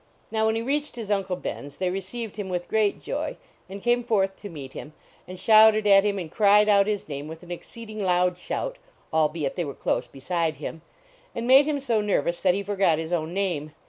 [0.31, 3.37] Now, when he reached his Uncle Ben .s they received him with great joy,
[3.69, 4.93] and canu forth to meet him,
[5.27, 8.79] and shouted at him and cried out his name with an exceeding loud shout,
[9.13, 10.81] albeit they were close beside him,
[11.35, 13.75] and made him so nervous that he forgot his own name.